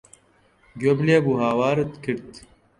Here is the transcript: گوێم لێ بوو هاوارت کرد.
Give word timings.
گوێم 0.79 0.99
لێ 1.07 1.17
بوو 1.23 1.41
هاوارت 1.43 1.91
کرد. 2.03 2.29